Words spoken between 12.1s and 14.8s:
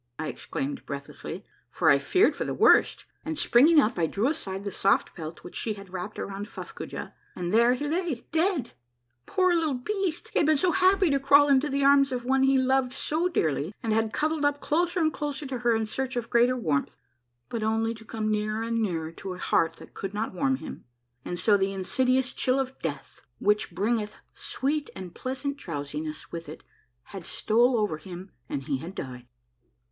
of one he loved so dearly, and had cuddled up